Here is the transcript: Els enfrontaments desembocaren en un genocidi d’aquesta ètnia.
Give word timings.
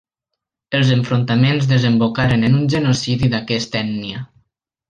Els 0.77 0.93
enfrontaments 0.95 1.69
desembocaren 1.73 2.49
en 2.49 2.57
un 2.63 2.67
genocidi 2.77 3.33
d’aquesta 3.35 3.83
ètnia. 3.87 4.29